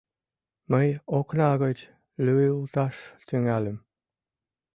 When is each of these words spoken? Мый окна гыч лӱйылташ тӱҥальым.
Мый 0.71 0.87
окна 1.17 1.49
гыч 1.63 1.79
лӱйылташ 2.25 2.95
тӱҥальым. 3.27 3.77